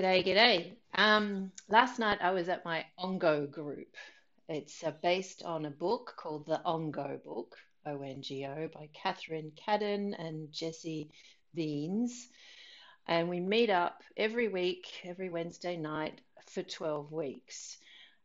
G'day, 0.00 0.24
g'day. 0.24 0.72
Um, 0.94 1.52
last 1.68 1.98
night 1.98 2.20
I 2.22 2.30
was 2.30 2.48
at 2.48 2.64
my 2.64 2.86
Ongo 2.98 3.50
group. 3.50 3.94
It's 4.48 4.82
uh, 4.82 4.92
based 5.02 5.42
on 5.42 5.66
a 5.66 5.70
book 5.70 6.14
called 6.16 6.46
The 6.46 6.58
Ongo 6.64 7.22
Book, 7.22 7.58
O 7.84 8.00
N 8.00 8.22
G 8.22 8.46
O, 8.46 8.70
by 8.72 8.88
Catherine 8.94 9.52
Cadden 9.54 10.14
and 10.18 10.50
Jesse 10.50 11.10
Wiens. 11.54 12.28
And 13.08 13.28
we 13.28 13.40
meet 13.40 13.68
up 13.68 14.02
every 14.16 14.48
week, 14.48 14.86
every 15.04 15.28
Wednesday 15.28 15.76
night 15.76 16.22
for 16.46 16.62
12 16.62 17.12
weeks. 17.12 17.76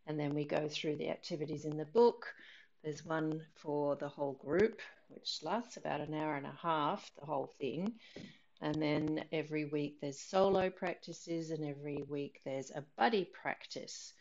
And 0.07 0.17
then 0.17 0.33
we 0.33 0.45
go 0.45 0.69
through 0.69 0.95
the 0.95 1.09
activities 1.09 1.65
in 1.65 1.75
the 1.75 1.83
book. 1.83 2.33
There's 2.85 3.03
one 3.03 3.41
for 3.55 3.97
the 3.97 4.07
whole 4.07 4.39
group, 4.41 4.79
which 5.09 5.39
lasts 5.43 5.75
about 5.75 5.99
an 5.99 6.13
hour 6.13 6.37
and 6.37 6.45
a 6.45 6.57
half, 6.61 7.11
the 7.19 7.25
whole 7.25 7.51
thing. 7.59 7.95
And 8.61 8.81
then 8.81 9.25
every 9.31 9.65
week 9.65 9.99
there's 10.01 10.19
solo 10.19 10.69
practices, 10.69 11.51
and 11.51 11.65
every 11.65 12.03
week 12.07 12.41
there's 12.45 12.71
a 12.71 12.83
buddy 12.97 13.25
practice. 13.25 14.13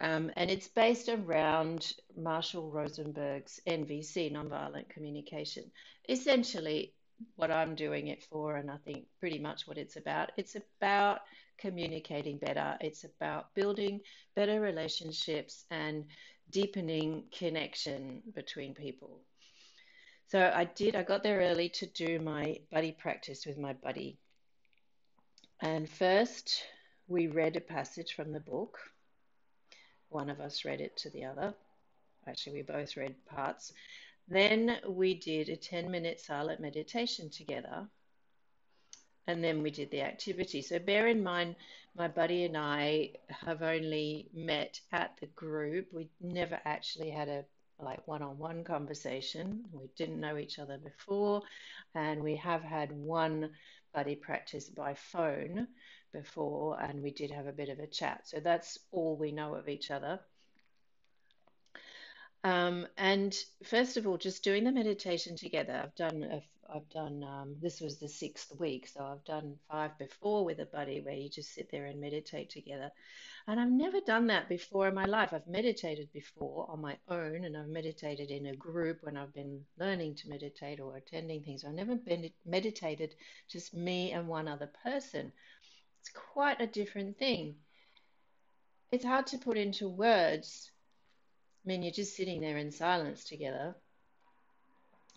Um, 0.00 0.30
and 0.36 0.50
it's 0.50 0.68
based 0.68 1.08
around 1.08 1.94
Marshall 2.16 2.70
Rosenberg's 2.70 3.60
NVC, 3.66 4.32
Nonviolent 4.32 4.88
Communication. 4.88 5.70
Essentially, 6.08 6.94
what 7.36 7.50
I'm 7.50 7.74
doing 7.74 8.08
it 8.08 8.24
for, 8.24 8.56
and 8.56 8.70
I 8.70 8.76
think 8.78 9.06
pretty 9.20 9.38
much 9.38 9.66
what 9.66 9.78
it's 9.78 9.96
about, 9.96 10.32
it's 10.36 10.56
about 10.56 11.20
communicating 11.58 12.38
better. 12.38 12.76
It's 12.80 13.04
about 13.04 13.54
building 13.54 14.00
better 14.34 14.60
relationships 14.60 15.64
and 15.70 16.06
deepening 16.50 17.24
connection 17.30 18.22
between 18.34 18.74
people. 18.74 19.20
So 20.28 20.52
I 20.54 20.64
did, 20.64 20.96
I 20.96 21.02
got 21.02 21.22
there 21.22 21.40
early 21.40 21.68
to 21.70 21.86
do 21.86 22.18
my 22.18 22.58
buddy 22.72 22.92
practice 22.92 23.46
with 23.46 23.58
my 23.58 23.74
buddy. 23.74 24.18
And 25.60 25.88
first, 25.88 26.64
we 27.06 27.26
read 27.26 27.56
a 27.56 27.60
passage 27.60 28.14
from 28.14 28.32
the 28.32 28.40
book. 28.40 28.78
One 30.08 30.30
of 30.30 30.40
us 30.40 30.64
read 30.64 30.80
it 30.80 30.96
to 30.98 31.10
the 31.10 31.24
other. 31.24 31.54
Actually, 32.26 32.54
we 32.54 32.62
both 32.62 32.96
read 32.96 33.14
parts. 33.26 33.72
Then 34.28 34.78
we 34.88 35.14
did 35.14 35.48
a 35.50 35.56
10 35.56 35.90
minute 35.90 36.20
silent 36.20 36.60
meditation 36.60 37.28
together. 37.28 37.86
And 39.26 39.42
then 39.42 39.62
we 39.62 39.70
did 39.70 39.90
the 39.90 40.02
activity. 40.02 40.62
So 40.62 40.78
bear 40.78 41.06
in 41.06 41.22
mind, 41.22 41.56
my 41.96 42.08
buddy 42.08 42.44
and 42.44 42.56
I 42.56 43.12
have 43.28 43.62
only 43.62 44.28
met 44.34 44.80
at 44.92 45.16
the 45.20 45.26
group. 45.26 45.92
We 45.92 46.08
never 46.20 46.60
actually 46.64 47.10
had 47.10 47.28
a 47.28 47.44
like 47.78 48.06
one 48.06 48.22
on 48.22 48.38
one 48.38 48.64
conversation. 48.64 49.64
We 49.72 49.88
didn't 49.96 50.20
know 50.20 50.36
each 50.36 50.58
other 50.58 50.78
before, 50.78 51.42
and 51.94 52.22
we 52.22 52.36
have 52.36 52.62
had 52.62 52.92
one 52.92 53.50
buddy 53.92 54.16
practice 54.16 54.68
by 54.68 54.94
phone 54.94 55.68
before, 56.12 56.80
and 56.80 57.02
we 57.02 57.10
did 57.10 57.30
have 57.30 57.46
a 57.46 57.52
bit 57.52 57.68
of 57.68 57.78
a 57.78 57.86
chat. 57.86 58.26
So 58.26 58.40
that's 58.40 58.78
all 58.92 59.16
we 59.16 59.32
know 59.32 59.54
of 59.54 59.68
each 59.68 59.90
other. 59.90 60.20
Um, 62.44 62.86
and 62.98 63.34
first 63.64 63.96
of 63.96 64.06
all, 64.06 64.18
just 64.18 64.44
doing 64.44 64.64
the 64.64 64.72
meditation 64.72 65.36
together. 65.36 65.80
I've 65.82 65.94
done 65.94 66.22
a, 66.22 66.42
I've 66.72 66.88
done 66.90 67.24
um, 67.24 67.56
this 67.60 67.80
was 67.80 67.98
the 67.98 68.08
sixth 68.08 68.52
week, 68.58 68.86
so 68.86 69.04
I've 69.04 69.24
done 69.24 69.56
five 69.70 69.96
before 69.98 70.44
with 70.44 70.58
a 70.60 70.66
buddy 70.66 71.00
where 71.00 71.14
you 71.14 71.28
just 71.28 71.54
sit 71.54 71.70
there 71.70 71.86
and 71.86 72.00
meditate 72.00 72.50
together. 72.50 72.90
And 73.46 73.60
I've 73.60 73.70
never 73.70 74.00
done 74.00 74.26
that 74.28 74.48
before 74.48 74.88
in 74.88 74.94
my 74.94 75.06
life. 75.06 75.32
I've 75.32 75.46
meditated 75.46 76.12
before 76.12 76.66
on 76.70 76.80
my 76.80 76.96
own, 77.08 77.44
and 77.44 77.56
I've 77.56 77.68
meditated 77.68 78.30
in 78.30 78.46
a 78.46 78.56
group 78.56 78.98
when 79.02 79.16
I've 79.16 79.34
been 79.34 79.64
learning 79.78 80.16
to 80.16 80.28
meditate 80.28 80.80
or 80.80 80.96
attending 80.96 81.42
things. 81.42 81.64
I've 81.64 81.74
never 81.74 81.96
been 81.96 82.30
meditated 82.44 83.14
just 83.48 83.74
me 83.74 84.12
and 84.12 84.28
one 84.28 84.48
other 84.48 84.70
person. 84.82 85.32
It's 86.00 86.10
quite 86.10 86.60
a 86.60 86.66
different 86.66 87.18
thing. 87.18 87.56
It's 88.90 89.04
hard 89.04 89.26
to 89.28 89.38
put 89.38 89.56
into 89.56 89.88
words 89.88 90.70
I 91.64 91.68
mean, 91.68 91.82
you're 91.82 91.92
just 91.92 92.14
sitting 92.14 92.42
there 92.42 92.58
in 92.58 92.70
silence 92.70 93.24
together. 93.24 93.74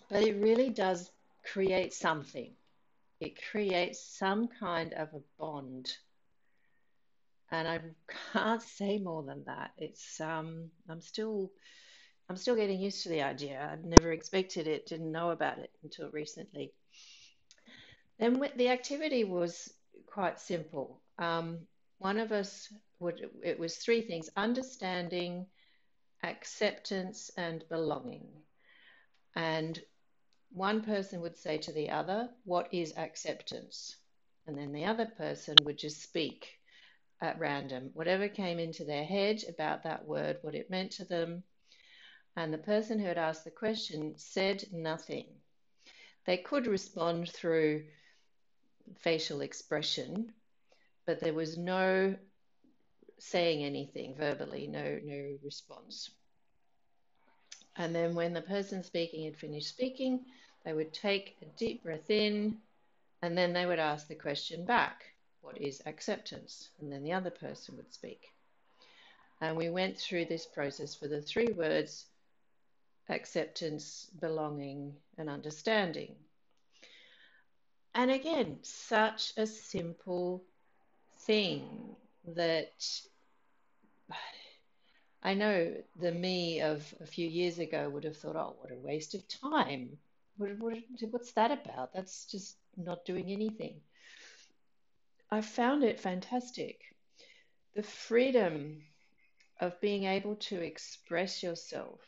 But 0.10 0.24
it 0.24 0.42
really 0.42 0.70
does 0.70 1.12
create 1.52 1.94
something. 1.94 2.58
It 3.20 3.42
creates 3.44 4.18
some 4.18 4.50
kind 4.50 4.94
of 4.94 5.14
a 5.14 5.22
bond. 5.40 5.98
And 7.52 7.68
I 7.68 7.82
can't 8.34 8.62
say 8.62 9.00
more 9.00 9.24
than 9.24 9.46
that. 9.46 9.74
It's 9.78 10.22
um, 10.22 10.72
I'm 10.90 11.02
still 11.02 11.52
I'm 12.30 12.38
still 12.38 12.56
getting 12.56 12.82
used 12.82 13.04
to 13.04 13.10
the 13.10 13.22
idea. 13.24 13.62
I'd 13.62 13.86
never 13.86 14.12
expected 14.12 14.68
it, 14.68 14.88
didn't 14.88 15.12
know 15.12 15.32
about 15.32 15.60
it 15.60 15.72
until 15.84 16.12
recently. 16.12 16.76
Then 18.20 18.40
the 18.58 18.70
activity 18.70 19.24
was 19.24 19.80
quite 20.08 20.40
simple. 20.40 21.04
Um, 21.18 21.68
one 22.00 22.18
of 22.18 22.32
us 22.32 22.74
would, 23.00 23.22
it 23.44 23.60
was 23.60 23.78
three 23.78 24.02
things 24.08 24.30
understanding, 24.36 25.52
acceptance 26.24 27.30
and 27.38 27.68
belonging. 27.70 28.46
And 29.36 29.80
one 30.50 30.84
person 30.84 31.22
would 31.22 31.38
say 31.38 31.58
to 31.60 31.74
the 31.74 31.90
other, 31.92 32.30
What 32.44 32.74
is 32.74 32.98
acceptance? 32.98 33.98
And 34.46 34.58
then 34.58 34.74
the 34.74 34.86
other 34.86 35.06
person 35.08 35.64
would 35.66 35.78
just 35.78 36.02
speak 36.02 36.60
at 37.22 37.40
random, 37.40 37.92
whatever 37.94 38.30
came 38.30 38.60
into 38.60 38.86
their 38.86 39.06
head 39.06 39.44
about 39.50 39.84
that 39.84 40.06
word, 40.06 40.40
what 40.42 40.56
it 40.56 40.70
meant 40.70 40.94
to 40.94 41.06
them. 41.06 41.44
And 42.36 42.54
the 42.54 42.60
person 42.60 43.00
who 43.00 43.08
had 43.08 43.18
asked 43.18 43.44
the 43.44 43.52
question 43.52 44.18
said 44.18 44.66
nothing. 44.72 45.42
They 46.26 46.38
could 46.38 46.68
respond 46.68 47.32
through 47.32 47.90
facial 48.98 49.42
expression, 49.42 50.34
but 51.06 51.20
there 51.20 51.34
was 51.34 51.58
no 51.58 52.18
saying 53.20 53.64
anything 53.64 54.16
verbally, 54.16 54.68
no 54.68 55.00
no 55.04 55.38
response. 55.44 56.10
And 57.76 57.96
then 57.96 58.16
when 58.16 58.34
the 58.34 58.42
person 58.42 58.84
speaking 58.84 59.26
had 59.26 59.38
finished 59.38 59.70
speaking, 59.70 60.26
they 60.68 60.74
would 60.74 60.92
take 60.92 61.38
a 61.42 61.46
deep 61.58 61.82
breath 61.82 62.10
in 62.10 62.58
and 63.22 63.38
then 63.38 63.54
they 63.54 63.66
would 63.66 63.80
ask 63.80 64.10
the 64.10 64.16
question 64.16 64.66
back, 64.66 65.02
what 65.40 65.58
is 65.62 65.82
acceptance? 65.86 66.68
And 66.82 66.92
then 66.92 67.04
the 67.04 67.14
other 67.14 67.30
person 67.30 67.78
would 67.78 67.94
speak. 67.94 68.34
And 69.40 69.56
we 69.56 69.70
went 69.70 69.98
through 69.98 70.26
this 70.26 70.46
process 70.46 70.94
for 70.94 71.08
the 71.08 71.22
three 71.22 71.54
words 71.54 72.08
acceptance, 73.08 74.12
belonging, 74.20 74.94
and 75.18 75.30
understanding. 75.30 76.16
And 77.96 78.12
again, 78.12 78.58
such 78.64 79.32
a 79.38 79.48
simple 79.48 80.44
thing 81.20 81.96
that 82.36 82.84
I 85.24 85.34
know 85.34 85.76
the 85.98 86.12
me 86.12 86.60
of 86.60 86.94
a 87.00 87.06
few 87.06 87.30
years 87.30 87.58
ago 87.58 87.90
would 87.90 88.04
have 88.04 88.18
thought, 88.18 88.36
oh, 88.36 88.58
what 88.60 88.74
a 88.74 88.76
waste 88.76 89.14
of 89.16 89.26
time. 89.30 89.98
What, 90.38 90.58
what, 90.60 90.78
what's 91.12 91.32
that 91.34 91.52
about? 91.52 91.94
That's 91.94 92.26
just 92.26 92.58
not 92.76 93.06
doing 93.06 93.32
anything. 93.32 93.82
I 95.30 95.42
found 95.42 95.84
it 95.84 96.00
fantastic. 96.00 96.80
The 97.76 97.84
freedom 97.84 98.82
of 99.60 99.80
being 99.82 100.06
able 100.06 100.36
to 100.36 100.62
express 100.62 101.44
yourself. 101.44 102.00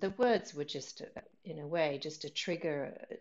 The 0.00 0.10
words 0.10 0.54
were 0.54 0.64
just, 0.64 1.00
a, 1.00 1.08
in 1.44 1.58
a 1.58 1.66
way, 1.66 1.98
just 2.00 2.24
a 2.24 2.30
trigger 2.30 2.94
uh, 3.10 3.14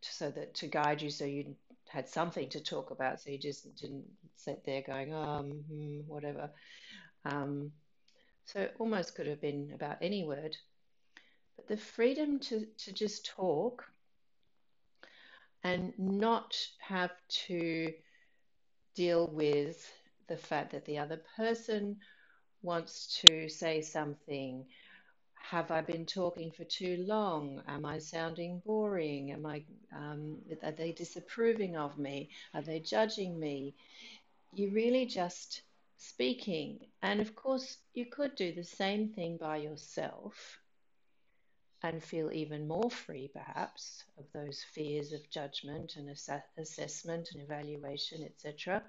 so 0.00 0.30
that 0.30 0.54
to 0.54 0.66
guide 0.66 1.02
you 1.02 1.10
so 1.10 1.24
you 1.24 1.54
had 1.88 2.08
something 2.08 2.48
to 2.50 2.60
talk 2.60 2.90
about, 2.90 3.20
so 3.20 3.30
you 3.30 3.38
just 3.38 3.76
didn't 3.76 4.04
sit 4.36 4.64
there 4.64 4.82
going, 4.82 5.12
oh, 5.12 5.44
mm, 5.72 6.06
whatever. 6.06 6.50
Um, 7.24 7.72
so 8.46 8.60
it 8.60 8.74
almost 8.78 9.14
could 9.14 9.26
have 9.26 9.40
been 9.40 9.72
about 9.74 9.98
any 10.00 10.24
word. 10.24 10.56
The 11.68 11.76
freedom 11.76 12.40
to, 12.40 12.66
to 12.66 12.92
just 12.92 13.26
talk 13.26 13.84
and 15.62 15.98
not 15.98 16.56
have 16.80 17.12
to 17.28 17.94
deal 18.94 19.26
with 19.28 19.92
the 20.28 20.36
fact 20.36 20.72
that 20.72 20.84
the 20.84 20.98
other 20.98 21.22
person 21.36 22.00
wants 22.62 23.20
to 23.22 23.48
say 23.48 23.82
something 23.82 24.66
have 25.36 25.70
I 25.70 25.82
been 25.82 26.06
talking 26.06 26.52
for 26.52 26.64
too 26.64 26.98
long? 26.98 27.62
Am 27.66 27.84
I 27.84 27.98
sounding 27.98 28.60
boring? 28.60 29.32
Am 29.32 29.46
I, 29.46 29.66
um, 29.92 30.42
are 30.62 30.72
they 30.72 30.92
disapproving 30.92 31.76
of 31.76 31.98
me? 31.98 32.30
Are 32.54 32.62
they 32.62 32.80
judging 32.80 33.38
me? 33.38 33.76
You're 34.54 34.72
really 34.72 35.06
just 35.06 35.62
speaking. 35.98 36.92
And 37.02 37.20
of 37.20 37.34
course, 37.36 37.78
you 37.94 38.06
could 38.06 38.36
do 38.36 38.54
the 38.54 38.64
same 38.64 39.12
thing 39.12 39.36
by 39.38 39.58
yourself 39.58 40.63
and 41.84 42.02
feel 42.02 42.32
even 42.32 42.66
more 42.66 42.90
free, 42.90 43.28
perhaps, 43.28 44.04
of 44.18 44.24
those 44.32 44.64
fears 44.72 45.12
of 45.12 45.28
judgment 45.28 45.96
and 45.96 46.08
ass- 46.08 46.30
assessment 46.56 47.28
and 47.32 47.42
evaluation, 47.42 48.22
etc. 48.22 48.82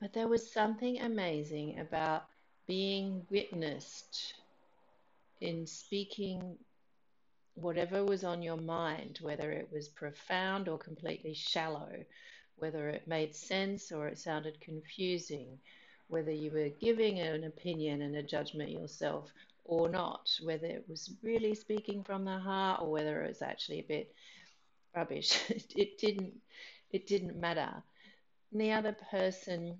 But 0.00 0.12
there 0.12 0.28
was 0.28 0.50
something 0.50 1.00
amazing 1.00 1.78
about 1.78 2.24
being 2.66 3.24
witnessed 3.30 4.34
in 5.40 5.66
speaking 5.66 6.58
whatever 7.54 8.04
was 8.04 8.24
on 8.24 8.42
your 8.42 8.56
mind, 8.56 9.18
whether 9.22 9.52
it 9.52 9.68
was 9.72 9.88
profound 9.88 10.68
or 10.68 10.78
completely 10.78 11.34
shallow, 11.34 12.04
whether 12.56 12.88
it 12.88 13.06
made 13.06 13.34
sense 13.34 13.92
or 13.92 14.08
it 14.08 14.18
sounded 14.18 14.60
confusing, 14.60 15.58
whether 16.08 16.32
you 16.32 16.50
were 16.50 16.68
giving 16.68 17.20
an 17.20 17.44
opinion 17.44 18.02
and 18.02 18.16
a 18.16 18.22
judgment 18.22 18.70
yourself 18.70 19.30
or 19.68 19.88
not, 19.88 20.28
whether 20.42 20.66
it 20.66 20.84
was 20.88 21.12
really 21.22 21.54
speaking 21.54 22.02
from 22.04 22.24
the 22.24 22.38
heart 22.38 22.80
or 22.82 22.90
whether 22.90 23.22
it 23.22 23.28
was 23.28 23.42
actually 23.42 23.80
a 23.80 23.84
bit 23.88 24.14
rubbish. 24.94 25.38
it 25.50 25.98
didn't 25.98 26.34
it 26.90 27.06
didn't 27.06 27.38
matter. 27.38 27.82
And 28.52 28.60
the 28.60 28.72
other 28.72 28.96
person 29.10 29.78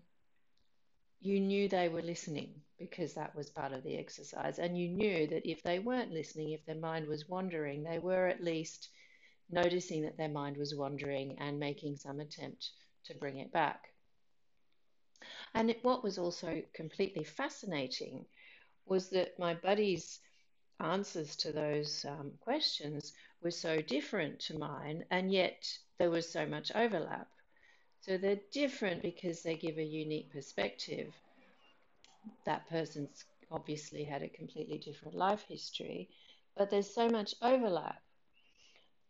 you 1.21 1.41
knew 1.41 1.69
they 1.69 1.89
were 1.89 2.03
listening 2.03 2.55
because 2.79 3.15
that 3.15 3.35
was 3.35 3.49
part 3.49 3.73
of 3.73 3.83
the 3.83 3.97
exercise. 3.97 4.59
And 4.59 4.79
you 4.79 4.89
knew 4.89 5.27
that 5.29 5.49
if 5.49 5.63
they 5.63 5.79
weren't 5.79 6.13
listening, 6.13 6.51
if 6.51 6.65
their 6.67 6.77
mind 6.77 7.07
was 7.09 7.29
wandering, 7.29 7.83
they 7.83 7.99
were 7.99 8.27
at 8.27 8.45
least 8.45 8.91
noticing 9.51 10.03
that 10.03 10.19
their 10.19 10.29
mind 10.29 10.57
was 10.57 10.75
wandering 10.75 11.39
and 11.39 11.59
making 11.59 11.97
some 11.97 12.21
attempt 12.21 12.71
to 13.07 13.15
bring 13.15 13.39
it 13.39 13.53
back. 13.53 13.85
And 15.55 15.75
what 15.83 16.05
was 16.05 16.19
also 16.19 16.63
completely 16.75 17.25
fascinating 17.25 18.27
was 18.87 19.11
that 19.11 19.39
my 19.39 19.55
buddy's 19.55 20.21
answers 20.81 21.37
to 21.37 21.53
those 21.53 22.05
um, 22.09 22.33
questions 22.41 23.13
were 23.43 23.51
so 23.51 23.81
different 23.81 24.39
to 24.41 24.59
mine, 24.59 25.05
and 25.11 25.33
yet 25.33 25.67
there 25.99 26.11
was 26.11 26.29
so 26.29 26.47
much 26.47 26.73
overlap. 26.75 27.29
So 28.01 28.17
they're 28.17 28.41
different 28.53 29.03
because 29.03 29.43
they 29.43 29.57
give 29.57 29.79
a 29.79 29.85
unique 29.85 30.31
perspective. 30.33 31.13
That 32.45 32.69
person's 32.69 33.25
obviously 33.51 34.05
had 34.05 34.23
a 34.23 34.29
completely 34.29 34.79
different 34.79 35.17
life 35.17 35.45
history, 35.49 36.09
but 36.57 36.71
there's 36.71 36.93
so 36.93 37.09
much 37.09 37.35
overlap. 37.43 38.03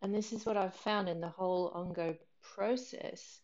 And 0.02 0.14
this 0.14 0.32
is 0.32 0.46
what 0.46 0.56
I've 0.56 0.74
found 0.74 1.08
in 1.08 1.20
the 1.20 1.28
whole 1.28 1.70
Ongo 1.72 2.16
process 2.42 3.40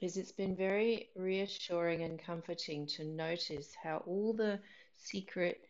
is 0.00 0.16
it's 0.16 0.32
been 0.32 0.54
very 0.54 1.08
reassuring 1.16 2.02
and 2.02 2.18
comforting 2.18 2.86
to 2.86 3.04
notice 3.04 3.74
how 3.82 4.02
all 4.06 4.34
the 4.34 4.60
secret 4.96 5.60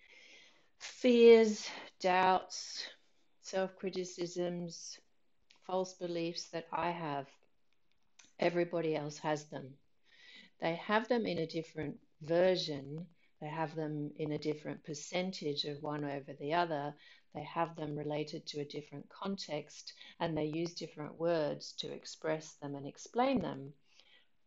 fears, 0.78 1.68
doubts, 2.00 2.86
self-criticisms, 3.42 4.98
false 5.66 5.94
beliefs 5.94 6.48
that 6.50 6.66
I 6.72 6.90
have 6.90 7.26
everybody 8.38 8.94
else 8.94 9.18
has 9.18 9.44
them. 9.46 9.74
They 10.60 10.74
have 10.76 11.08
them 11.08 11.26
in 11.26 11.38
a 11.38 11.46
different 11.46 11.98
version, 12.22 13.06
they 13.40 13.48
have 13.48 13.74
them 13.74 14.12
in 14.16 14.32
a 14.32 14.38
different 14.38 14.84
percentage 14.84 15.64
of 15.64 15.82
one 15.82 16.04
over 16.04 16.32
the 16.32 16.54
other, 16.54 16.94
they 17.34 17.44
have 17.44 17.76
them 17.76 17.96
related 17.96 18.46
to 18.46 18.60
a 18.60 18.64
different 18.64 19.08
context, 19.08 19.92
and 20.20 20.36
they 20.36 20.46
use 20.46 20.74
different 20.74 21.18
words 21.18 21.72
to 21.78 21.92
express 21.92 22.54
them 22.54 22.74
and 22.74 22.86
explain 22.86 23.40
them. 23.40 23.72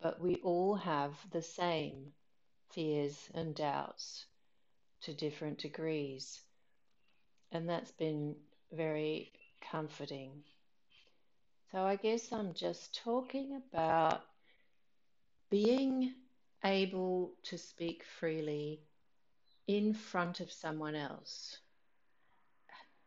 But 0.01 0.19
we 0.19 0.35
all 0.37 0.75
have 0.75 1.13
the 1.31 1.41
same 1.41 2.13
fears 2.71 3.29
and 3.33 3.53
doubts 3.53 4.25
to 5.01 5.13
different 5.13 5.57
degrees. 5.57 6.39
And 7.51 7.67
that's 7.67 7.91
been 7.91 8.35
very 8.71 9.31
comforting. 9.71 10.31
So 11.71 11.83
I 11.83 11.95
guess 11.95 12.31
I'm 12.31 12.53
just 12.53 12.99
talking 13.03 13.61
about 13.71 14.21
being 15.49 16.13
able 16.63 17.31
to 17.43 17.57
speak 17.57 18.03
freely 18.19 18.81
in 19.67 19.93
front 19.93 20.39
of 20.39 20.51
someone 20.51 20.95
else 20.95 21.57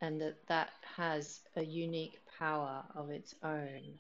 and 0.01 0.21
that 0.21 0.37
that 0.49 0.71
has 0.97 1.41
a 1.57 1.65
unique 1.65 2.19
power 2.39 2.83
of 2.95 3.11
its 3.11 3.35
own. 3.43 3.99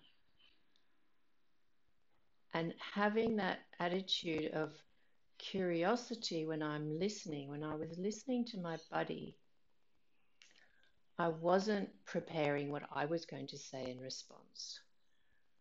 And 2.54 2.74
having 2.94 3.36
that 3.36 3.60
attitude 3.78 4.52
of 4.52 4.72
curiosity 5.42 6.46
when 6.46 6.62
I'm 6.62 6.98
listening, 7.00 7.50
when 7.50 7.64
I 7.64 7.74
was 7.74 7.98
listening 7.98 8.44
to 8.46 8.60
my 8.60 8.78
buddy, 8.90 9.36
I 11.18 11.28
wasn't 11.28 11.90
preparing 12.06 12.70
what 12.70 12.84
I 12.94 13.06
was 13.06 13.26
going 13.26 13.48
to 13.48 13.58
say 13.58 13.90
in 13.90 14.00
response. 14.00 14.80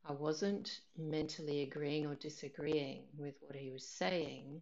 I 0.06 0.14
wasn't 0.14 0.82
mentally 0.98 1.64
agreeing 1.64 2.06
or 2.06 2.16
disagreeing 2.16 3.06
with 3.18 3.36
what 3.42 3.56
he 3.56 3.72
was 3.72 3.88
saying. 3.88 4.62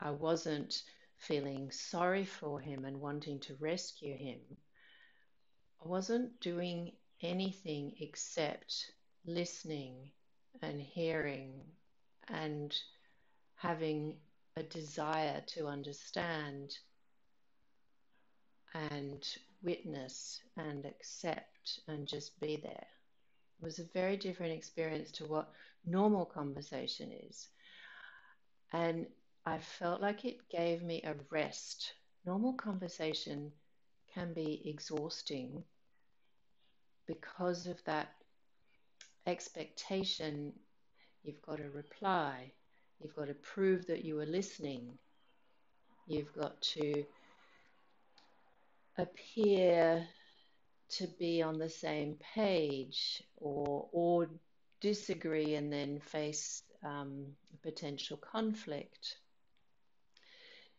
I 0.00 0.10
wasn't 0.10 0.82
feeling 1.16 1.70
sorry 1.70 2.26
for 2.26 2.60
him 2.60 2.84
and 2.84 3.00
wanting 3.00 3.40
to 3.40 3.56
rescue 3.58 4.16
him. 4.16 4.40
I 5.82 5.88
wasn't 5.88 6.40
doing 6.40 6.92
anything 7.22 7.94
except 8.00 8.92
listening 9.24 10.10
and 10.60 10.80
hearing 10.80 11.62
and 12.28 12.74
having 13.62 14.16
a 14.56 14.62
desire 14.64 15.40
to 15.46 15.68
understand 15.68 16.76
and 18.74 19.24
witness 19.62 20.40
and 20.56 20.84
accept 20.84 21.78
and 21.86 22.08
just 22.08 22.40
be 22.40 22.56
there. 22.56 22.86
It 23.60 23.64
was 23.64 23.78
a 23.78 23.84
very 23.94 24.16
different 24.16 24.52
experience 24.52 25.12
to 25.12 25.26
what 25.26 25.52
normal 25.86 26.24
conversation 26.24 27.12
is. 27.30 27.46
And 28.72 29.06
I 29.46 29.58
felt 29.58 30.00
like 30.00 30.24
it 30.24 30.48
gave 30.50 30.82
me 30.82 31.00
a 31.04 31.14
rest. 31.30 31.92
Normal 32.26 32.54
conversation 32.54 33.52
can 34.12 34.32
be 34.34 34.60
exhausting 34.68 35.62
because 37.06 37.68
of 37.68 37.80
that 37.84 38.08
expectation. 39.24 40.52
You've 41.22 41.42
got 41.42 41.58
to 41.58 41.70
reply, 41.70 42.50
you've 43.02 43.16
got 43.16 43.28
to 43.28 43.34
prove 43.34 43.86
that 43.86 44.04
you 44.04 44.18
are 44.20 44.26
listening, 44.26 44.98
you've 46.06 46.32
got 46.34 46.60
to 46.62 47.04
appear 48.98 50.06
to 50.88 51.06
be 51.18 51.42
on 51.42 51.58
the 51.58 51.68
same 51.68 52.16
page 52.34 53.22
or 53.36 53.88
or 53.92 54.28
disagree 54.80 55.54
and 55.54 55.72
then 55.72 56.00
face 56.00 56.62
um, 56.84 57.26
potential 57.62 58.16
conflict. 58.16 59.16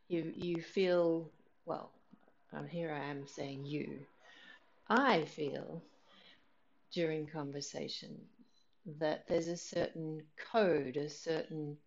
You 0.08 0.32
you 0.36 0.62
feel 0.62 1.32
well. 1.66 1.92
Um, 2.52 2.68
here 2.68 2.92
I 2.92 3.10
am 3.10 3.26
saying 3.26 3.66
you. 3.66 4.00
I 4.88 5.26
feel 5.26 5.82
during 6.94 7.26
conversation 7.26 8.20
that 9.00 9.26
there's 9.28 9.48
a 9.48 9.58
certain 9.58 10.22
code, 10.52 10.98
a 10.98 11.10
certain 11.10 11.78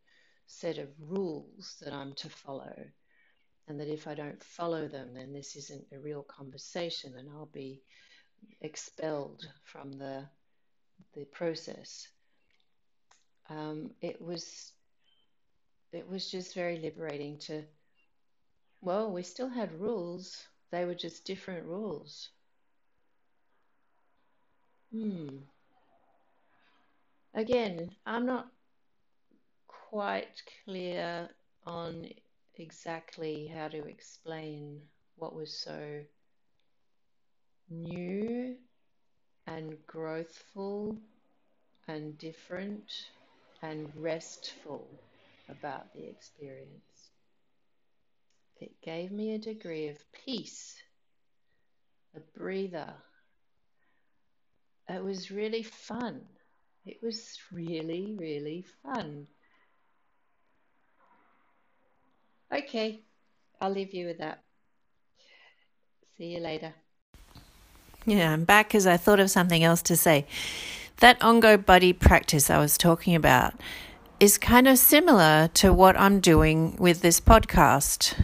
set 0.46 0.78
of 0.78 0.88
rules 1.00 1.76
that 1.80 1.92
I'm 1.92 2.14
to 2.14 2.28
follow 2.28 2.74
and 3.68 3.80
that 3.80 3.88
if 3.88 4.06
I 4.06 4.14
don't 4.14 4.42
follow 4.42 4.86
them, 4.86 5.14
then 5.14 5.32
this 5.32 5.56
isn't 5.56 5.86
a 5.92 5.98
real 5.98 6.22
conversation, 6.22 7.14
and 7.16 7.28
I'll 7.30 7.50
be 7.52 7.82
expelled 8.60 9.46
from 9.64 9.92
the 9.92 10.24
the 11.14 11.24
process. 11.24 12.08
Um, 13.48 13.90
it 14.00 14.20
was 14.20 14.72
it 15.92 16.08
was 16.08 16.30
just 16.30 16.54
very 16.54 16.78
liberating 16.78 17.38
to. 17.40 17.64
Well, 18.82 19.10
we 19.10 19.22
still 19.22 19.48
had 19.48 19.80
rules; 19.80 20.46
they 20.70 20.84
were 20.84 20.94
just 20.94 21.24
different 21.24 21.66
rules. 21.66 22.28
Hmm. 24.92 25.38
Again, 27.34 27.90
I'm 28.06 28.26
not 28.26 28.48
quite 29.90 30.42
clear 30.64 31.28
on 31.64 32.08
exactly 32.56 33.46
how 33.46 33.68
to 33.68 33.84
explain 33.86 34.80
what 35.16 35.34
was 35.34 35.56
so 35.56 36.00
new 37.70 38.56
and 39.46 39.76
growthful 39.86 40.96
and 41.86 42.18
different 42.18 42.90
and 43.62 43.90
restful 43.96 44.88
about 45.48 45.92
the 45.94 46.04
experience. 46.08 47.10
It 48.60 48.72
gave 48.82 49.12
me 49.12 49.34
a 49.34 49.38
degree 49.38 49.88
of 49.88 49.98
peace, 50.24 50.74
a 52.16 52.20
breather. 52.36 52.92
It 54.88 55.04
was 55.04 55.30
really 55.30 55.62
fun. 55.62 56.22
It 56.84 56.96
was 57.02 57.38
really, 57.52 58.16
really 58.18 58.64
fun. 58.82 59.26
Okay, 62.52 63.02
I'll 63.60 63.70
leave 63.70 63.92
you 63.92 64.06
with 64.06 64.18
that. 64.18 64.42
See 66.16 66.34
you 66.34 66.40
later. 66.40 66.74
Yeah, 68.06 68.32
I'm 68.32 68.44
back 68.44 68.68
because 68.68 68.86
I 68.86 68.96
thought 68.96 69.20
of 69.20 69.30
something 69.30 69.64
else 69.64 69.82
to 69.82 69.96
say. 69.96 70.26
That 70.98 71.18
Ongo 71.20 71.62
Buddy 71.62 71.92
practice 71.92 72.48
I 72.48 72.58
was 72.58 72.78
talking 72.78 73.14
about 73.14 73.54
is 74.20 74.38
kind 74.38 74.66
of 74.66 74.78
similar 74.78 75.50
to 75.54 75.72
what 75.72 75.98
I'm 75.98 76.20
doing 76.20 76.76
with 76.78 77.02
this 77.02 77.20
podcast. 77.20 78.14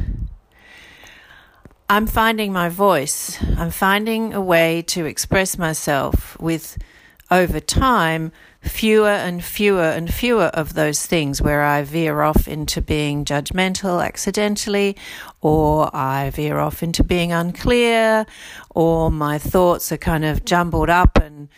I'm 1.91 2.07
finding 2.07 2.53
my 2.53 2.71
voice. 2.71 3.37
I'm 3.59 3.71
finding 3.71 4.33
a 4.33 4.41
way 4.41 4.81
to 4.83 5.05
express 5.05 5.59
myself 5.59 6.41
with 6.41 6.79
over 7.31 7.61
time, 7.61 8.33
fewer 8.63 9.09
and 9.09 9.45
fewer 9.45 9.83
and 9.83 10.13
fewer 10.13 10.45
of 10.45 10.75
those 10.75 11.05
things 11.05 11.43
where 11.43 11.63
I 11.63 11.83
veer 11.83 12.23
off 12.23 12.47
into 12.47 12.81
being 12.81 13.25
judgmental 13.25 14.05
accidentally, 14.05 14.97
or 15.41 15.95
I 15.95 16.31
veer 16.31 16.59
off 16.59 16.83
into 16.83 17.03
being 17.03 17.33
unclear, 17.33 18.25
or 18.71 19.11
my 19.11 19.39
thoughts 19.39 19.91
are 19.91 19.97
kind 19.99 20.25
of 20.25 20.45
jumbled 20.45 20.91
up 20.91 21.19
and 21.19 21.49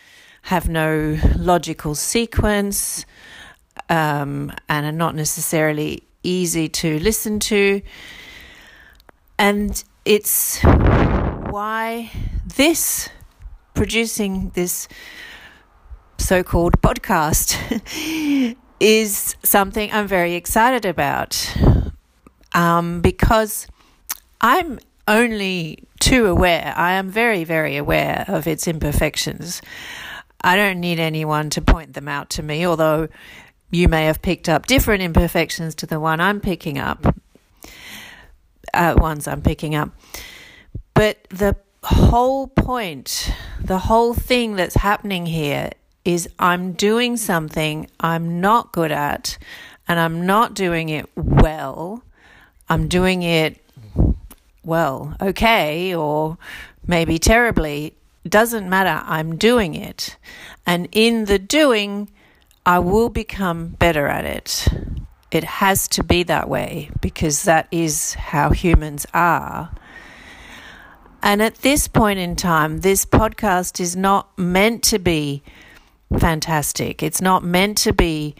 have 0.43 0.67
no 0.67 1.19
logical 1.37 1.95
sequence 1.95 3.05
um, 3.89 4.51
and 4.67 4.85
are 4.85 4.91
not 4.91 5.15
necessarily 5.15 6.03
easy 6.23 6.67
to 6.69 6.99
listen 6.99 7.39
to. 7.39 7.81
And 9.37 9.83
it's 10.05 10.59
why 10.61 12.11
this 12.55 13.09
producing 13.73 14.51
this 14.55 14.87
so 16.17 16.43
called 16.43 16.81
podcast 16.81 17.55
is 18.79 19.35
something 19.43 19.91
I'm 19.91 20.07
very 20.07 20.35
excited 20.35 20.85
about 20.85 21.55
um, 22.53 23.01
because 23.01 23.67
I'm 24.41 24.79
only 25.07 25.83
too 25.99 26.25
aware, 26.25 26.73
I 26.75 26.93
am 26.93 27.09
very, 27.09 27.43
very 27.43 27.77
aware 27.77 28.25
of 28.27 28.47
its 28.47 28.67
imperfections. 28.67 29.61
I 30.41 30.55
don't 30.55 30.79
need 30.79 30.99
anyone 30.99 31.49
to 31.51 31.61
point 31.61 31.93
them 31.93 32.07
out 32.07 32.29
to 32.31 32.43
me, 32.43 32.65
although 32.65 33.07
you 33.71 33.87
may 33.87 34.05
have 34.05 34.21
picked 34.21 34.47
up 34.47 34.67
different 34.67 35.03
imperfections 35.03 35.75
to 35.75 35.85
the 35.85 35.99
one 35.99 36.19
I'm 36.21 36.39
picking 36.39 36.77
up, 36.77 37.15
uh, 38.73 38.95
ones 38.97 39.27
I'm 39.27 39.41
picking 39.41 39.75
up. 39.75 39.89
But 40.93 41.23
the 41.29 41.55
whole 41.83 42.47
point, 42.47 43.31
the 43.59 43.79
whole 43.79 44.13
thing 44.13 44.55
that's 44.55 44.75
happening 44.75 45.25
here 45.25 45.71
is 46.05 46.29
I'm 46.39 46.73
doing 46.73 47.17
something 47.17 47.89
I'm 47.99 48.39
not 48.39 48.71
good 48.71 48.91
at 48.91 49.37
and 49.87 49.99
I'm 49.99 50.25
not 50.25 50.53
doing 50.53 50.89
it 50.89 51.09
well. 51.15 52.03
I'm 52.69 52.87
doing 52.87 53.23
it 53.23 53.57
well, 54.63 55.15
okay, 55.21 55.93
or 55.93 56.37
maybe 56.87 57.19
terribly. 57.19 57.95
Doesn't 58.27 58.69
matter. 58.69 59.03
I'm 59.05 59.37
doing 59.37 59.75
it. 59.75 60.17
And 60.65 60.87
in 60.91 61.25
the 61.25 61.37
doing, 61.37 62.09
I 62.65 62.79
will 62.79 63.09
become 63.09 63.69
better 63.69 64.07
at 64.07 64.25
it. 64.25 64.67
It 65.31 65.43
has 65.43 65.87
to 65.89 66.03
be 66.03 66.23
that 66.23 66.49
way 66.49 66.89
because 67.01 67.43
that 67.43 67.67
is 67.71 68.15
how 68.15 68.51
humans 68.51 69.05
are. 69.13 69.69
And 71.21 71.41
at 71.41 71.55
this 71.55 71.87
point 71.87 72.19
in 72.19 72.35
time, 72.35 72.79
this 72.79 73.05
podcast 73.05 73.79
is 73.79 73.95
not 73.95 74.35
meant 74.37 74.83
to 74.85 74.99
be 74.99 75.43
fantastic. 76.19 77.03
It's 77.03 77.21
not 77.21 77.43
meant 77.43 77.77
to 77.79 77.93
be 77.93 78.35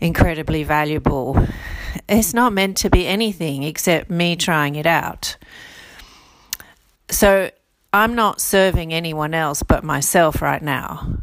incredibly 0.00 0.64
valuable. 0.64 1.46
It's 2.08 2.34
not 2.34 2.52
meant 2.52 2.76
to 2.78 2.90
be 2.90 3.06
anything 3.06 3.62
except 3.62 4.10
me 4.10 4.36
trying 4.36 4.74
it 4.74 4.86
out. 4.86 5.36
So 7.10 7.50
I'm 7.92 8.14
not 8.14 8.40
serving 8.40 8.92
anyone 8.92 9.34
else 9.34 9.62
but 9.62 9.84
myself 9.84 10.40
right 10.42 10.62
now. 10.62 11.18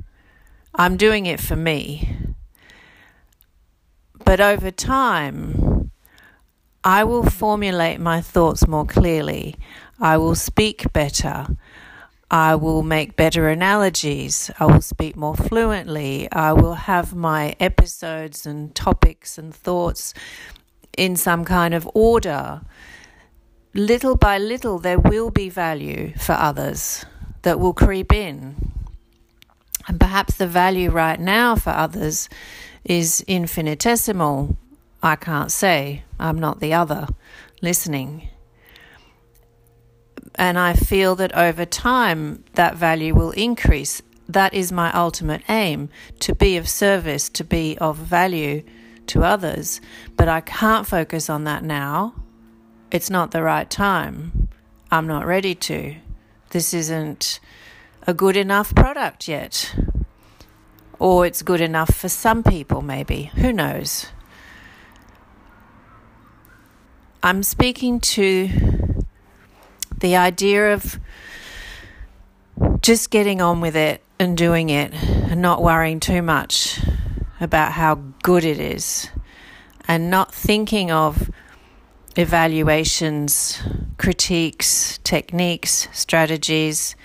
I'm 0.76 0.98
doing 0.98 1.26
it 1.26 1.40
for 1.40 1.56
me. 1.56 2.16
But 4.24 4.40
over 4.40 4.70
time, 4.70 5.92
I 6.84 7.04
will 7.04 7.24
formulate 7.24 8.00
my 8.00 8.22
thoughts 8.22 8.68
more 8.68 8.86
clearly. 8.86 9.56
I 10.00 10.18
will 10.18 10.36
speak 10.36 10.94
better. 10.94 11.48
I 12.32 12.56
will 12.56 12.84
make 12.84 13.16
better 13.16 13.50
analogies. 13.50 14.52
I 14.60 14.66
will 14.66 14.82
speak 14.82 15.16
more 15.16 15.36
fluently. 15.36 16.32
I 16.32 16.54
will 16.54 16.76
have 16.76 17.16
my 17.16 17.56
episodes 17.60 18.46
and 18.46 18.76
topics 18.76 19.38
and 19.40 19.54
thoughts 19.54 20.14
in 20.96 21.16
some 21.16 21.44
kind 21.44 21.74
of 21.74 21.90
order. 21.96 22.62
Little 23.74 24.16
by 24.16 24.38
little, 24.38 24.78
there 24.78 25.00
will 25.00 25.32
be 25.32 25.50
value 25.50 26.14
for 26.18 26.34
others 26.34 27.04
that 27.42 27.60
will 27.60 27.74
creep 27.74 28.14
in. 28.14 28.74
And 29.88 30.00
perhaps 30.00 30.36
the 30.36 30.48
value 30.48 30.92
right 30.92 31.20
now 31.20 31.56
for 31.56 31.72
others 31.72 32.30
is 32.84 33.22
infinitesimal. 33.28 34.56
I 35.02 35.16
can't 35.16 35.52
say. 35.52 36.04
I'm 36.20 36.38
not 36.38 36.60
the 36.60 36.74
other 36.74 37.08
listening. 37.62 38.30
And 40.36 40.58
I 40.58 40.74
feel 40.74 41.16
that 41.16 41.36
over 41.36 41.66
time 41.66 42.44
that 42.54 42.76
value 42.76 43.14
will 43.14 43.32
increase. 43.32 44.02
That 44.28 44.54
is 44.54 44.72
my 44.72 44.92
ultimate 44.94 45.42
aim 45.50 45.90
to 46.20 46.36
be 46.36 46.58
of 46.58 46.70
service, 46.70 47.30
to 47.30 47.44
be 47.44 47.78
of 47.80 47.98
value 47.98 48.64
to 49.08 49.24
others. 49.24 49.82
But 50.16 50.28
I 50.28 50.42
can't 50.42 50.86
focus 50.86 51.30
on 51.30 51.44
that 51.46 51.64
now. 51.64 52.14
It's 52.92 53.10
not 53.10 53.32
the 53.32 53.44
right 53.44 53.70
time. 53.70 54.48
I'm 54.92 55.08
not 55.08 55.26
ready 55.26 55.56
to. 55.56 55.96
This 56.52 56.74
isn't 56.74 57.40
a 58.08 58.14
good 58.14 58.38
enough 58.38 58.74
product 58.76 59.28
yet. 59.28 59.76
Or 61.00 61.26
it's 61.26 61.42
good 61.42 61.62
enough 61.62 61.96
for 61.96 62.10
some 62.10 62.44
people, 62.44 62.82
maybe. 62.82 63.32
Who 63.36 63.54
knows? 63.54 64.08
I'm 67.22 67.44
speaking 67.44 68.00
to 68.00 68.50
the 70.00 70.16
idea 70.16 70.74
of 70.74 71.00
just 72.82 73.10
getting 73.10 73.42
on 73.42 73.62
with 73.62 73.76
it 73.76 74.02
and 74.20 74.38
doing 74.38 74.70
it 74.70 74.94
and 74.94 75.42
not 75.42 75.62
worrying 75.62 76.00
too 76.00 76.22
much 76.22 76.80
about 77.40 77.72
how 77.74 77.96
good 78.24 78.44
it 78.44 78.60
is 78.60 79.10
and 79.88 80.10
not 80.10 80.34
thinking 80.34 80.92
of 80.92 81.32
evaluations, 82.16 83.62
critiques, 83.98 85.00
techniques, 85.04 85.88
strategies. 85.92 86.96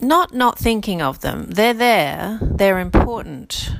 Not 0.00 0.34
not 0.34 0.58
thinking 0.58 1.00
of 1.00 1.20
them. 1.20 1.46
They're 1.48 1.74
there, 1.74 2.40
they're 2.42 2.80
important. 2.80 3.70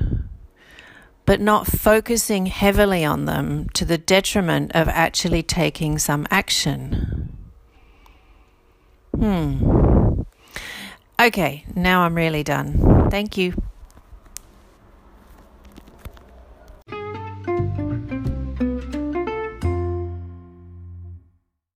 But 1.25 1.41
not 1.41 1.67
focusing 1.67 2.45
heavily 2.45 3.03
on 3.03 3.25
them 3.25 3.67
to 3.73 3.83
the 3.83 3.97
detriment 3.97 4.71
of 4.73 4.87
actually 4.87 5.43
taking 5.43 5.97
some 5.97 6.27
action. 6.29 7.32
Hmm. 9.15 10.21
Okay, 11.19 11.65
now 11.75 12.01
I'm 12.01 12.15
really 12.15 12.43
done. 12.43 13.09
Thank 13.09 13.37
you. 13.37 13.53